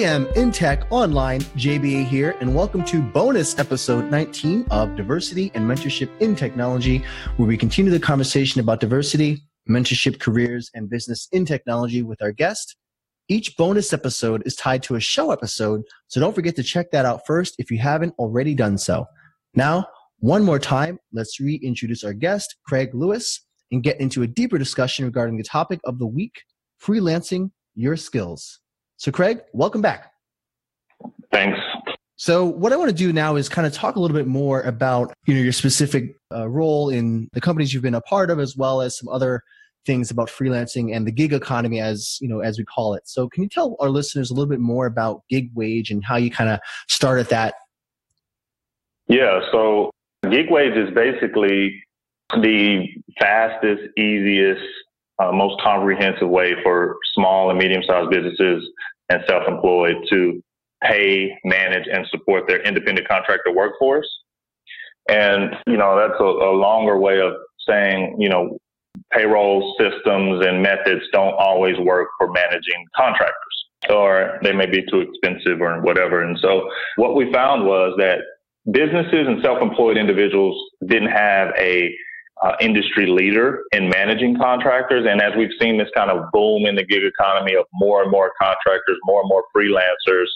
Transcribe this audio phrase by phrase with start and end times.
[0.00, 5.68] GM in Tech Online, JBA here, and welcome to bonus episode 19 of Diversity and
[5.68, 7.04] Mentorship in Technology,
[7.36, 12.32] where we continue the conversation about diversity, mentorship, careers, and business in technology with our
[12.32, 12.76] guest.
[13.28, 17.04] Each bonus episode is tied to a show episode, so don't forget to check that
[17.04, 19.04] out first if you haven't already done so.
[19.52, 19.86] Now,
[20.20, 23.38] one more time, let's reintroduce our guest, Craig Lewis,
[23.70, 26.40] and get into a deeper discussion regarding the topic of the week
[26.82, 28.60] freelancing your skills.
[29.00, 30.12] So, Craig, welcome back.
[31.32, 31.58] Thanks.
[32.16, 34.60] So, what I want to do now is kind of talk a little bit more
[34.60, 38.38] about you know your specific uh, role in the companies you've been a part of,
[38.38, 39.42] as well as some other
[39.86, 43.08] things about freelancing and the gig economy, as you know, as we call it.
[43.08, 46.16] So, can you tell our listeners a little bit more about gig wage and how
[46.16, 47.54] you kind of started that?
[49.08, 49.40] Yeah.
[49.50, 49.92] So,
[50.30, 51.82] gig wage is basically
[52.34, 52.86] the
[53.18, 54.60] fastest, easiest,
[55.20, 58.68] uh, most comprehensive way for small and medium sized businesses
[59.08, 60.42] and self employed to
[60.82, 64.08] pay, manage, and support their independent contractor workforce.
[65.08, 67.34] And, you know, that's a, a longer way of
[67.68, 68.58] saying, you know,
[69.12, 75.00] payroll systems and methods don't always work for managing contractors or they may be too
[75.00, 76.22] expensive or whatever.
[76.22, 78.18] And so what we found was that
[78.70, 81.94] businesses and self-employed individuals didn't have a
[82.42, 85.06] uh, industry leader in managing contractors.
[85.08, 88.10] And as we've seen this kind of boom in the gig economy of more and
[88.10, 90.26] more contractors, more and more freelancers,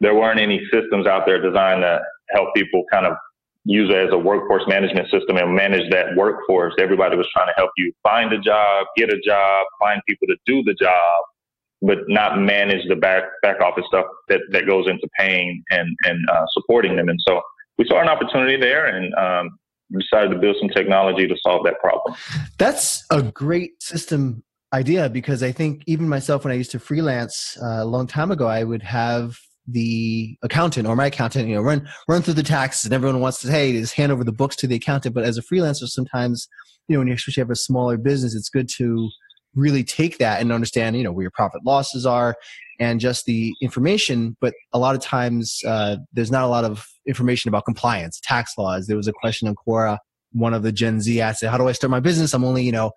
[0.00, 2.00] there weren't any systems out there designed to
[2.30, 3.14] help people kind of
[3.64, 6.74] use it as a workforce management system and manage that workforce.
[6.78, 10.36] Everybody was trying to help you find a job, get a job, find people to
[10.46, 11.24] do the job,
[11.80, 16.18] but not manage the back back office stuff that, that goes into paying and and
[16.30, 17.08] uh, supporting them.
[17.08, 17.40] And so
[17.78, 19.58] we saw an opportunity there, and um,
[19.92, 22.16] decided to build some technology to solve that problem.
[22.58, 27.56] That's a great system idea because I think even myself, when I used to freelance
[27.62, 31.62] uh, a long time ago, I would have the accountant or my accountant, you know,
[31.62, 34.56] run run through the taxes, and everyone wants to hey, just hand over the books
[34.56, 35.14] to the accountant.
[35.14, 36.48] But as a freelancer, sometimes
[36.88, 39.08] you know, when you especially have a smaller business, it's good to
[39.54, 42.36] really take that and understand, you know, where your profit losses are
[42.80, 44.36] and just the information.
[44.40, 48.56] But a lot of times, uh, there's not a lot of information about compliance, tax
[48.58, 48.86] laws.
[48.86, 49.98] There was a question on Quora.
[50.32, 52.34] One of the Gen Z asked, "How do I start my business?
[52.34, 52.90] I'm only, you know,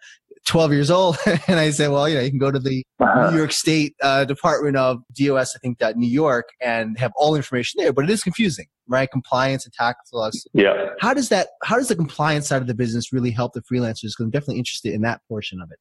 [0.48, 1.18] 12 years old.
[1.48, 3.32] and I said, well, you know, you can go to the uh-huh.
[3.32, 7.34] New York State uh, Department of DOS, I think, that New York, and have all
[7.34, 7.94] the information there.
[7.94, 9.10] But it is confusing, right?
[9.12, 10.48] Compliance and tax laws.
[10.54, 10.88] Yeah.
[11.00, 11.50] How does that?
[11.64, 14.02] How does the compliance side of the business really help the freelancers?
[14.02, 15.78] Because I'm definitely interested in that portion of it.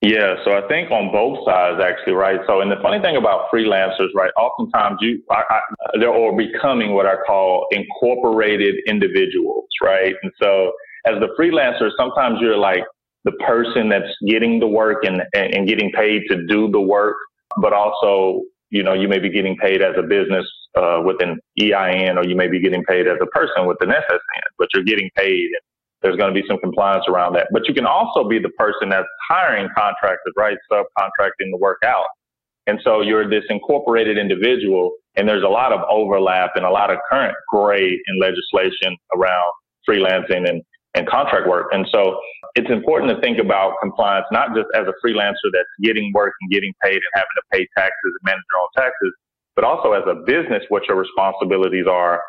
[0.00, 2.38] Yeah, so I think on both sides, actually, right?
[2.46, 4.30] So, and the funny thing about freelancers, right?
[4.38, 5.60] Oftentimes, you I, I,
[5.98, 10.14] they're all becoming what I call incorporated individuals, right?
[10.22, 10.72] And so,
[11.04, 12.84] as the freelancer, sometimes you're like
[13.24, 17.16] the person that's getting the work and, and, and getting paid to do the work,
[17.60, 21.40] but also, you know, you may be getting paid as a business uh, with an
[21.60, 24.84] EIN, or you may be getting paid as a person with an SSN, but you're
[24.84, 25.48] getting paid.
[26.02, 27.48] There's going to be some compliance around that.
[27.52, 30.56] But you can also be the person that's hiring contractors, right?
[30.70, 32.06] Subcontracting the work out.
[32.68, 36.90] And so you're this incorporated individual, and there's a lot of overlap and a lot
[36.90, 39.50] of current gray in legislation around
[39.88, 40.62] freelancing and,
[40.94, 41.68] and contract work.
[41.72, 42.20] And so
[42.54, 46.50] it's important to think about compliance, not just as a freelancer that's getting work and
[46.50, 49.14] getting paid and having to pay taxes and manage your own taxes,
[49.56, 52.20] but also as a business, what your responsibilities are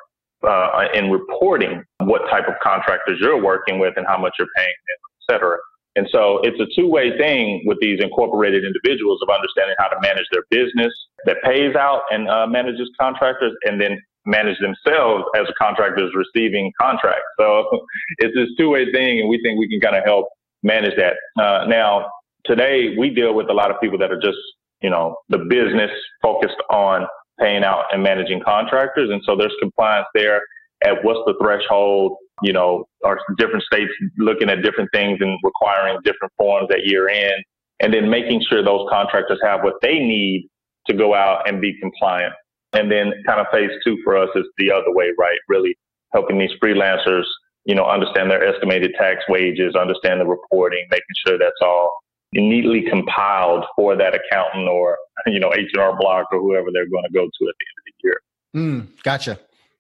[0.48, 4.68] uh, in reporting what type of contractors you're working with and how much you're paying
[4.68, 5.58] them, et cetera.
[5.96, 10.26] And so it's a two-way thing with these incorporated individuals of understanding how to manage
[10.32, 10.94] their business
[11.26, 16.12] that pays out and uh, manages contractors and then manage themselves as a contractor is
[16.16, 17.26] receiving contracts.
[17.40, 17.66] So
[18.20, 20.28] it's this two-way thing and we think we can kind of help
[20.64, 21.16] manage that.
[21.42, 22.10] Uh, now,
[22.46, 24.38] today we deal with a lot of people that are just,
[24.82, 25.92] you know, the business
[26.22, 27.08] focused on
[27.40, 29.10] paying out and managing contractors.
[29.10, 30.42] And so there's compliance there
[30.84, 35.98] at what's the threshold, you know, are different states looking at different things and requiring
[36.04, 37.44] different forms at year end,
[37.82, 40.48] and then making sure those contractors have what they need
[40.88, 42.34] to go out and be compliant.
[42.74, 45.38] And then kind of phase two for us is the other way, right?
[45.48, 45.76] Really
[46.14, 47.24] helping these freelancers,
[47.66, 51.92] you know, understand their estimated tax wages, understand the reporting, making sure that's all
[52.34, 57.14] neatly compiled for that accountant or you know H&R Block or whoever they're going to
[57.14, 58.22] go to at the end of the year.
[58.56, 59.40] Mm, gotcha,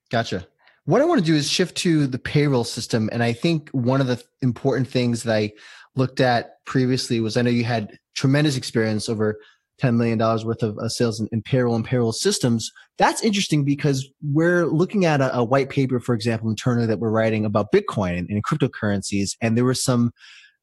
[0.10, 0.46] gotcha.
[0.86, 4.02] What I want to do is shift to the payroll system, and I think one
[4.02, 5.52] of the important things that I
[5.96, 9.40] looked at previously was I know you had tremendous experience over
[9.82, 12.72] $10 million worth of uh, sales in, in, payroll and payroll systems.
[12.98, 17.12] That's interesting because we're looking at a, a, white paper, for example, internally that we're
[17.12, 19.38] writing about Bitcoin and, and cryptocurrencies.
[19.42, 20.12] And there were some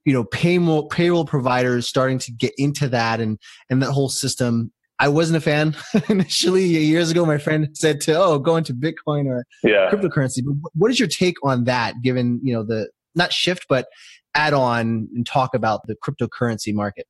[0.07, 3.39] you know payroll payroll providers starting to get into that and
[3.69, 5.77] and that whole system I wasn't a fan
[6.09, 6.91] initially mm-hmm.
[6.91, 7.27] years ago.
[7.27, 9.91] My friend said to, oh, go into Bitcoin or yeah.
[9.93, 10.43] cryptocurrency.
[10.43, 13.89] But what is your take on that, given, you know, the not shift, but
[14.35, 17.07] add on and talk about the cryptocurrency market?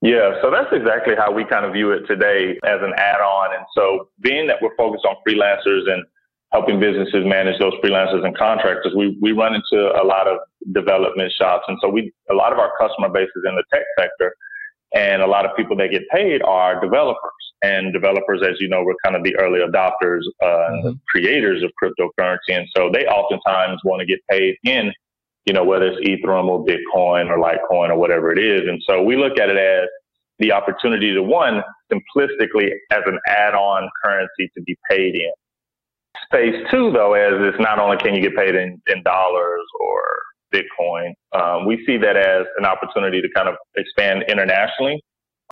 [0.00, 3.54] Yeah, so that's exactly how we kind of view it today as an add on.
[3.54, 6.04] And so, being that we're focused on freelancers and
[6.52, 10.38] helping businesses manage those freelancers and contractors, we, we run into a lot of
[10.72, 11.64] development shops.
[11.68, 14.34] And so, we a lot of our customer base is in the tech sector.
[14.94, 17.18] And a lot of people that get paid are developers.
[17.62, 20.90] And developers, as you know, were kind of the early adopters, uh, mm-hmm.
[21.08, 22.56] creators of cryptocurrency.
[22.56, 24.92] And so they oftentimes want to get paid in,
[25.44, 28.62] you know, whether it's Ethereum or Bitcoin or Litecoin or whatever it is.
[28.68, 29.88] And so we look at it as
[30.38, 31.62] the opportunity to one,
[31.92, 35.32] simplistically as an add-on currency to be paid in.
[36.30, 40.02] Phase two, though, as it's not only can you get paid in, in dollars or
[40.54, 41.12] Bitcoin.
[41.32, 45.02] Um, we see that as an opportunity to kind of expand internationally.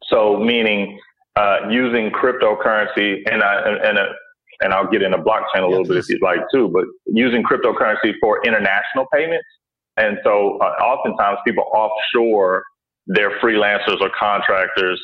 [0.05, 0.99] So, meaning
[1.37, 4.07] uh, using cryptocurrency, and I, and, and, uh,
[4.61, 8.15] and I'll get into blockchain a little bit if you'd like too, but using cryptocurrency
[8.21, 9.45] for international payments.
[9.99, 12.65] And so, uh, oftentimes people offshore
[13.07, 15.01] their freelancers or contractors,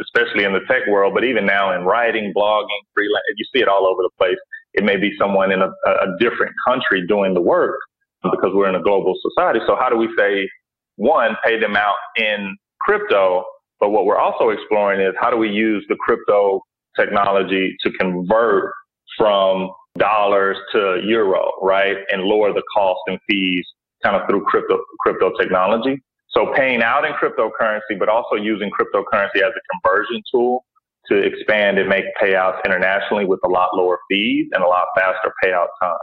[0.00, 3.68] especially in the tech world, but even now in writing, blogging, freelance, you see it
[3.68, 4.36] all over the place.
[4.74, 7.76] It may be someone in a, a different country doing the work,
[8.22, 9.60] because we're in a global society.
[9.66, 10.48] So how do we say,
[10.96, 13.44] one, pay them out in crypto?
[13.80, 16.62] But what we're also exploring is how do we use the crypto
[16.98, 18.72] technology to convert
[19.18, 21.98] from dollars to euro, right?
[22.10, 23.66] And lower the cost and fees
[24.02, 26.02] kind of through crypto, crypto technology.
[26.30, 30.64] So paying out in cryptocurrency, but also using cryptocurrency as a conversion tool
[31.08, 35.32] to expand and make payouts internationally with a lot lower fees and a lot faster
[35.44, 35.98] payout times.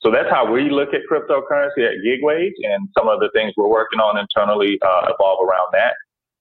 [0.00, 3.68] So that's how we look at cryptocurrency at GigWage, and some of the things we're
[3.68, 5.94] working on internally uh, evolve around that.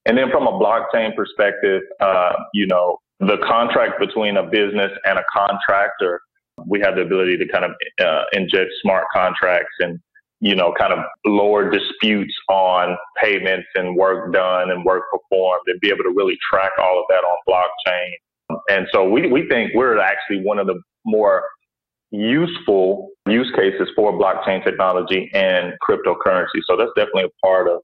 [0.07, 5.19] And then from a blockchain perspective, uh, you know, the contract between a business and
[5.19, 6.21] a contractor,
[6.65, 7.71] we have the ability to kind of
[8.03, 10.00] uh, inject smart contracts and
[10.41, 15.79] you know, kind of lower disputes on payments and work done and work performed and
[15.79, 18.57] be able to really track all of that on blockchain.
[18.69, 21.43] And so we, we think we're actually one of the more
[22.09, 26.59] useful use cases for blockchain technology and cryptocurrency.
[26.65, 27.81] So that's definitely a part of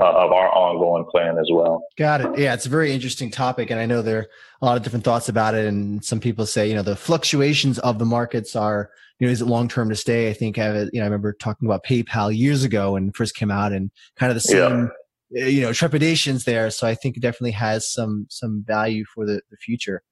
[0.00, 1.84] uh, of our ongoing plan as well.
[1.96, 2.38] Got it.
[2.38, 4.26] Yeah, it's a very interesting topic, and I know there are
[4.62, 5.66] a lot of different thoughts about it.
[5.66, 9.40] And some people say, you know, the fluctuations of the markets are, you know, is
[9.40, 10.30] it long term to stay?
[10.30, 13.36] I think I, you know, I remember talking about PayPal years ago when it first
[13.36, 14.90] came out, and kind of the same,
[15.30, 15.46] yeah.
[15.46, 16.70] you know, trepidations there.
[16.70, 20.02] So I think it definitely has some some value for the, the future.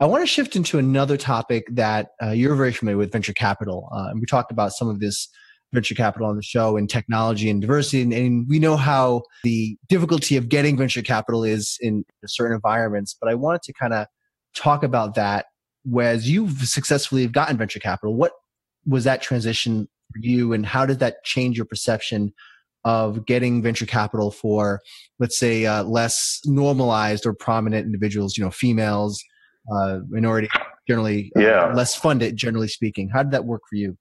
[0.00, 3.88] I want to shift into another topic that uh, you're very familiar with, venture capital.
[3.94, 5.28] Uh, and we talked about some of this
[5.72, 8.02] venture capital on the show and technology and diversity.
[8.02, 13.16] And, and, we know how the difficulty of getting venture capital is in certain environments.
[13.20, 14.06] But I wanted to kind of
[14.54, 15.46] talk about that.
[15.84, 18.32] Whereas you've successfully gotten venture capital, what
[18.86, 22.34] was that transition for you, and how did that change your perception
[22.84, 24.80] of getting venture capital for,
[25.18, 28.36] let's say, uh, less normalized or prominent individuals?
[28.36, 29.22] You know, females,
[29.72, 30.48] uh, minority,
[30.86, 31.72] generally uh, yeah.
[31.72, 33.08] less funded, generally speaking.
[33.08, 33.96] How did that work for you?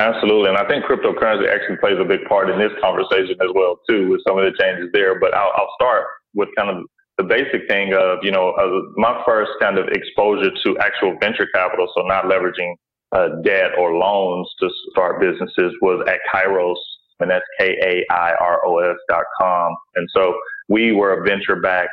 [0.00, 3.78] Absolutely, and I think cryptocurrency actually plays a big part in this conversation as well
[3.88, 5.20] too, with some of the changes there.
[5.20, 6.86] But I'll, I'll start with kind of
[7.18, 11.46] the basic thing of you know uh, my first kind of exposure to actual venture
[11.54, 12.76] capital, so not leveraging
[13.12, 16.80] uh, debt or loans to start businesses, was at Kairos,
[17.18, 19.76] and that's K A I R O S dot com.
[19.96, 20.34] And so
[20.70, 21.90] we were a venture backed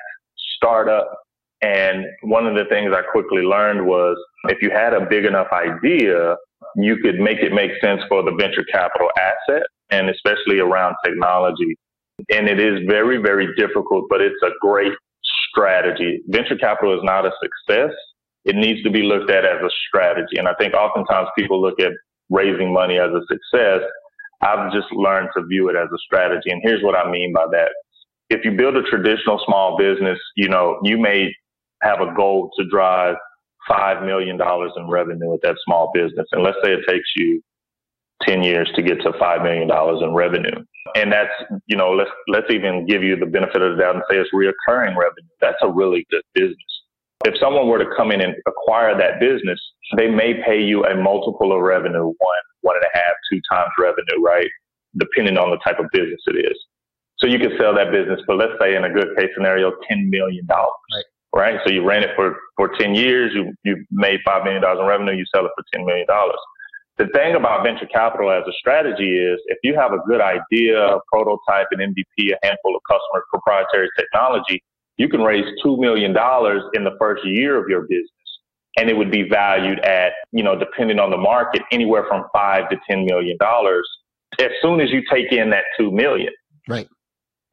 [0.56, 1.10] startup
[1.62, 5.48] and one of the things I quickly learned was if you had a big enough
[5.52, 6.36] idea,
[6.76, 11.76] you could make it make sense for the venture capital asset and especially around technology.
[12.32, 14.94] And it is very, very difficult, but it's a great
[15.50, 16.22] strategy.
[16.28, 17.92] Venture capital is not a success.
[18.46, 20.38] It needs to be looked at as a strategy.
[20.38, 21.92] And I think oftentimes people look at
[22.30, 23.82] raising money as a success.
[24.42, 26.50] I've just learned to view it as a strategy.
[26.50, 27.70] And here's what I mean by that.
[28.30, 31.34] If you build a traditional small business, you know, you may
[31.82, 33.16] have a goal to drive
[33.70, 36.28] $5 million in revenue with that small business.
[36.32, 37.42] And let's say it takes you
[38.24, 39.70] 10 years to get to $5 million
[40.04, 40.64] in revenue.
[40.96, 41.34] And that's,
[41.68, 44.30] you know, let's, let's even give you the benefit of the doubt and say it's
[44.34, 45.30] reoccurring revenue.
[45.42, 46.58] That's a really good business.
[47.26, 49.60] If someone were to come in and acquire that business,
[49.98, 53.72] they may pay you a multiple of revenue, one, one and a half, two times
[53.80, 54.48] revenue, right?
[54.98, 56.58] Depending on the type of business it is.
[57.20, 60.10] So you could sell that business for, let's say in a good case scenario, $10
[60.10, 60.46] million.
[60.48, 61.04] Right
[61.38, 61.60] right?
[61.64, 65.14] So you ran it for, for 10 years, you, you made $5 million in revenue,
[65.14, 66.08] you sell it for $10 million.
[66.98, 70.84] The thing about venture capital as a strategy is if you have a good idea,
[70.84, 74.64] a prototype, an MVP, a handful of customers, proprietary technology,
[74.98, 76.10] you can raise $2 million
[76.74, 78.10] in the first year of your business
[78.80, 82.68] and it would be valued at, you know, depending on the market, anywhere from five
[82.70, 83.38] to $10 million
[84.40, 86.32] as soon as you take in that 2 million.
[86.68, 86.88] Right.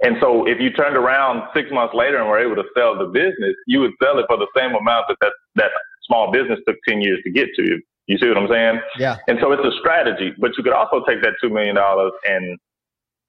[0.04, 3.06] And so if you turned around six months later and were able to sell the
[3.06, 5.70] business, you would sell it for the same amount that that, that
[6.06, 7.80] small business took 10 years to get to.
[8.06, 8.80] You see what I'm saying?
[8.98, 9.16] Yeah.
[9.28, 11.76] And so it's a strategy, but you could also take that $2 million
[12.24, 12.58] and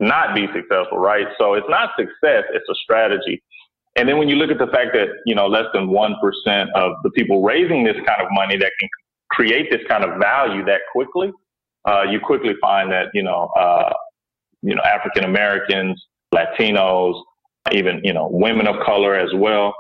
[0.02, 1.28] not be successful, right?
[1.38, 3.42] So it's not success, it's a strategy.
[3.96, 6.92] And then when you look at the fact that, you know, less than 1% of
[7.04, 8.90] the people raising this kind of money that can
[9.32, 11.32] create this kind of value that quickly,
[11.88, 13.94] uh, you quickly find that, you know, uh,
[14.62, 16.04] you know, African Americans,
[16.36, 17.22] Latinos,
[17.72, 19.74] even, you know, women of color as well,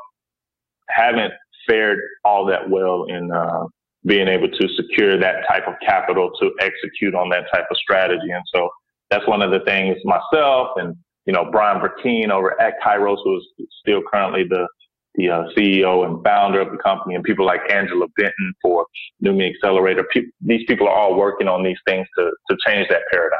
[0.89, 1.33] haven't
[1.67, 3.65] fared all that well in uh,
[4.05, 8.29] being able to secure that type of capital to execute on that type of strategy.
[8.31, 8.69] And so
[9.09, 10.95] that's one of the things myself and,
[11.25, 14.67] you know, Brian Brackeen over at Kairos, who is still currently the,
[15.15, 18.85] the uh, CEO and founder of the company, and people like Angela Benton for
[19.23, 20.05] NewMe Accelerator.
[20.13, 23.39] Pe- these people are all working on these things to, to change that paradigm.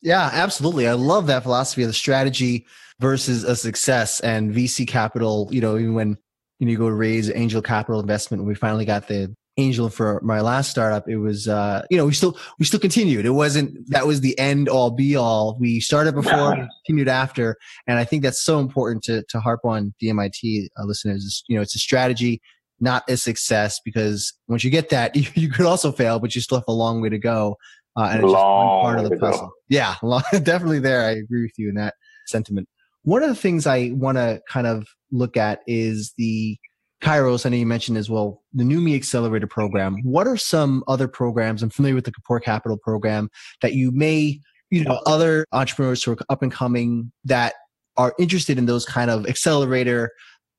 [0.00, 0.86] Yeah, absolutely.
[0.86, 2.66] I love that philosophy of the strategy
[3.00, 5.48] versus a success and VC capital.
[5.50, 6.16] You know, even when
[6.58, 9.88] you, know, you go to raise angel capital investment, when we finally got the angel
[9.88, 13.26] for my last startup, it was uh, you know we still we still continued.
[13.26, 15.56] It wasn't that was the end all be all.
[15.60, 16.54] We started before,
[16.86, 20.84] continued after, and I think that's so important to to harp on the MIT uh,
[20.84, 21.42] listeners.
[21.48, 22.40] You know, it's a strategy,
[22.80, 26.40] not a success, because once you get that, you, you could also fail, but you
[26.40, 27.56] still have a long way to go.
[27.98, 29.48] Uh, and it's long part of the puzzle.
[29.48, 29.52] Go.
[29.68, 29.96] Yeah,
[30.42, 31.02] definitely there.
[31.02, 31.94] I agree with you in that
[32.26, 32.68] sentiment.
[33.02, 36.56] One of the things I want to kind of look at is the
[37.02, 37.44] Kairos.
[37.44, 39.96] I know you mentioned as well the NewMe Accelerator program.
[40.04, 41.62] What are some other programs?
[41.62, 43.30] I'm familiar with the Kapor Capital program
[43.62, 44.40] that you may,
[44.70, 47.54] you know, other entrepreneurs who are up and coming that
[47.96, 50.12] are interested in those kind of accelerator,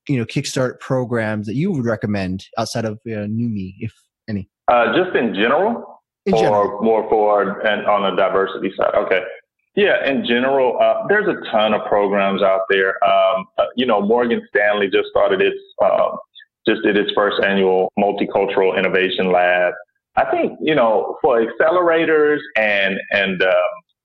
[0.10, 3.94] you know, kickstart programs that you would recommend outside of uh, NewMe, if
[4.28, 4.50] any.
[4.68, 5.99] Uh, just in general.
[6.26, 6.82] In or general.
[6.82, 8.94] more for and on the diversity side?
[8.96, 9.22] Okay.
[9.76, 13.02] Yeah, in general, uh, there's a ton of programs out there.
[13.04, 16.18] Um, uh, you know, Morgan Stanley just started its uh,
[16.68, 19.74] just did its first annual multicultural innovation lab.
[20.18, 23.54] I think you know for accelerators and and um,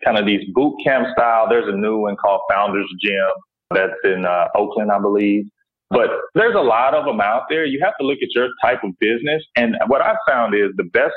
[0.04, 1.49] kind of these boot camp style.
[1.49, 3.30] There's a new one called Founders Gym
[3.71, 5.47] that's in uh, Oakland, I believe.
[5.90, 7.64] But there's a lot of them out there.
[7.64, 9.42] You have to look at your type of business.
[9.56, 11.14] And what I've found is the best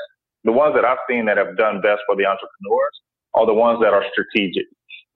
[0.48, 2.96] the ones that I've seen that have done best for the entrepreneurs
[3.34, 4.64] are the ones that are strategic.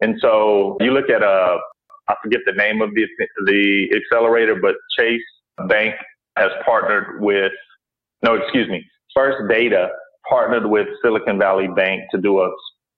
[0.02, 1.56] And so you look at a, uh,
[2.08, 3.06] I forget the name of the,
[3.46, 5.22] the accelerator, but Chase
[5.68, 5.94] Bank
[6.36, 7.52] has partnered with,
[8.22, 8.84] no, excuse me,
[9.16, 9.88] First Data
[10.28, 12.50] partnered with Silicon Valley Bank to do a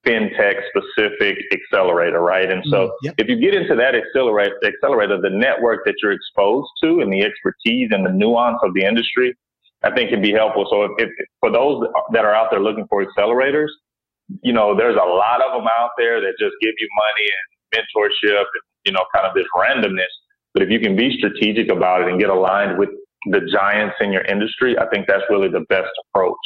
[0.05, 2.51] fintech specific accelerator, right?
[2.51, 3.15] And so mm, yep.
[3.17, 7.21] if you get into that accelerator, accelerator, the network that you're exposed to and the
[7.21, 9.37] expertise and the nuance of the industry
[9.83, 10.65] I think it can be helpful.
[10.69, 13.69] So if, if, for those that are out there looking for accelerators,
[14.41, 17.83] you know, there's a lot of them out there that just give you money and
[17.83, 20.11] mentorship and, you know, kind of this randomness.
[20.53, 22.89] But if you can be strategic about it and get aligned with
[23.29, 26.37] the giants in your industry, I think that's really the best approach.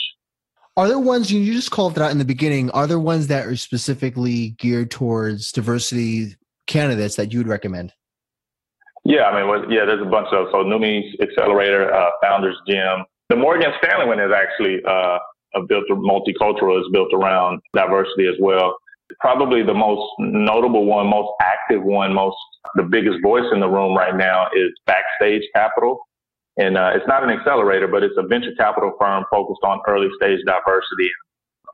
[0.75, 2.71] Are there ones you just called it out in the beginning?
[2.71, 6.35] Are there ones that are specifically geared towards diversity
[6.67, 7.93] candidates that you would recommend?
[9.05, 13.35] Yeah, I mean, yeah, there's a bunch of so NewMe's Accelerator, uh, Founders Gym, the
[13.35, 15.19] Morgan Stanley one is actually uh,
[15.67, 18.75] built multicultural, is built around diversity as well.
[19.19, 22.37] Probably the most notable one, most active one, most
[22.75, 25.99] the biggest voice in the room right now is Backstage Capital.
[26.57, 30.09] And uh, it's not an accelerator, but it's a venture capital firm focused on early
[30.21, 31.09] stage diversity.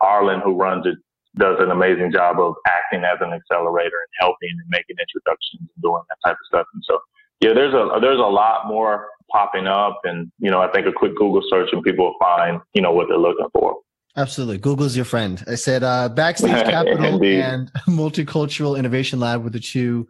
[0.02, 0.96] Arlan, who runs it,
[1.38, 5.82] does an amazing job of acting as an accelerator and helping and making introductions and
[5.82, 6.68] doing that type of stuff.
[6.74, 7.00] And so
[7.42, 10.92] yeah, there's a there's a lot more popping up, and you know, I think a
[10.92, 13.78] quick Google search and people will find you know what they're looking for.
[14.18, 15.44] Absolutely, Google's your friend.
[15.48, 20.08] I said uh, Backstage Capital and Multicultural Innovation Lab with the two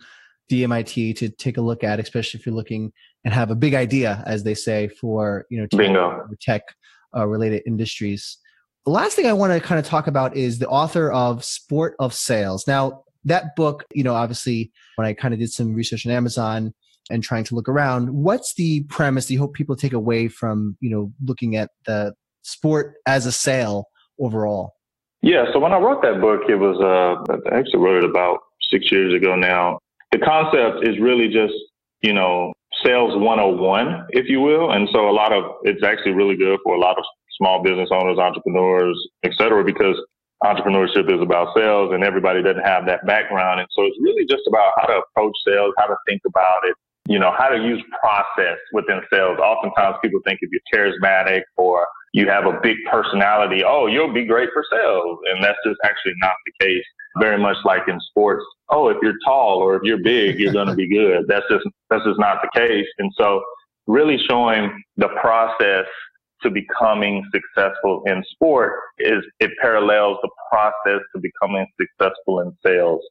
[0.51, 2.91] DMIT to take a look at, especially if you're looking
[3.23, 6.61] and have a big idea, as they say, for you know tech, tech
[7.15, 8.37] uh, related industries.
[8.85, 11.95] The last thing I want to kind of talk about is the author of Sport
[11.97, 12.67] of Sales.
[12.67, 16.75] Now, that book, you know, obviously, when I kind of did some research on Amazon,
[17.09, 18.09] and trying to look around.
[18.09, 22.95] What's the premise you hope people take away from you know looking at the sport
[23.05, 23.85] as a sale
[24.19, 24.73] overall?
[25.21, 28.39] Yeah so when i wrote that book it was uh i actually wrote it about
[28.71, 29.79] six years ago now.
[30.11, 31.53] The concept is really just
[32.01, 32.53] you know
[32.85, 36.75] sales 101 if you will and so a lot of it's actually really good for
[36.75, 37.03] a lot of
[37.37, 39.95] small business owners entrepreneurs etc because
[40.43, 43.59] entrepreneurship is about sales and everybody doesn't have that background.
[43.59, 46.75] And so it's really just about how to approach sales how to think about it
[47.07, 49.37] you know, how to use process within sales.
[49.39, 54.25] Oftentimes people think if you're charismatic or you have a big personality, oh, you'll be
[54.25, 55.19] great for sales.
[55.29, 56.83] And that's just actually not the case.
[57.19, 60.67] Very much like in sports, oh, if you're tall or if you're big, you're going
[60.67, 61.25] to be good.
[61.27, 62.87] That's just, that's just not the case.
[62.97, 63.41] And so
[63.87, 65.85] really showing the process
[66.41, 73.01] to becoming successful in sport is it parallels the process to becoming successful in sales.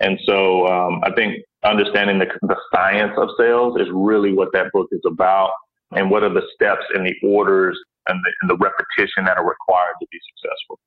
[0.00, 4.66] And so um, I think understanding the, the science of sales is really what that
[4.72, 5.50] book is about
[5.92, 7.78] and what are the steps and the orders
[8.08, 10.78] and the, and the repetition that are required to be successful.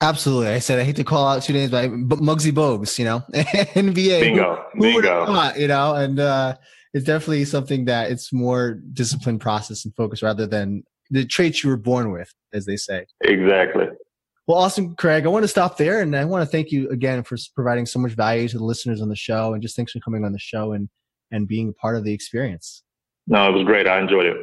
[0.00, 0.48] Absolutely.
[0.48, 4.20] I said I hate to call out two names, but Muggsy Bogues, you know, NBA.
[4.20, 4.64] Bingo.
[4.74, 5.26] Who, who Bingo.
[5.26, 6.56] Thought, you know, and uh,
[6.92, 11.70] it's definitely something that it's more disciplined process and focus rather than the traits you
[11.70, 13.06] were born with, as they say.
[13.22, 13.86] Exactly.
[14.46, 15.24] Well, awesome, Craig.
[15.24, 17.98] I want to stop there, and I want to thank you again for providing so
[17.98, 20.38] much value to the listeners on the show, and just thanks for coming on the
[20.38, 20.88] show and
[21.30, 22.82] and being a part of the experience.
[23.26, 23.88] No, it was great.
[23.88, 24.36] I enjoyed it.